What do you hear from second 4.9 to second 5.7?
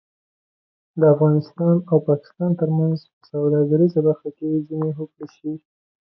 هوکړې شوې